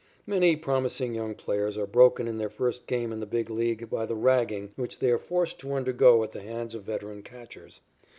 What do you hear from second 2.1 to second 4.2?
in their first game in the Big League by the